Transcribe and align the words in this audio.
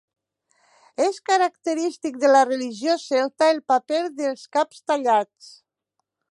És 1.07 1.19
característic 1.31 2.17
de 2.23 2.33
la 2.37 2.41
religió 2.49 2.97
celta 3.03 3.53
el 3.57 3.63
paper 3.73 4.03
dels 4.23 4.49
caps 4.59 4.85
tallats. 4.93 5.55